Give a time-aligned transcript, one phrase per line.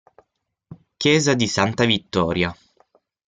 [0.97, 2.51] Chiesa di Santa Vittoria